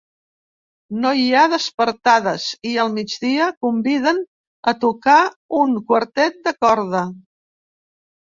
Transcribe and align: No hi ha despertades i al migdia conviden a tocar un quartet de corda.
No 1.01 1.09
hi 1.17 1.25
ha 1.33 1.41
despertades 1.51 2.45
i 2.69 2.71
al 2.83 2.89
migdia 2.95 3.49
conviden 3.67 4.23
a 4.71 4.75
tocar 4.87 5.19
un 5.65 5.77
quartet 5.91 6.41
de 6.49 6.55
corda. 6.65 7.03